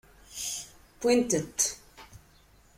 [1.01, 1.59] Wwin-tent.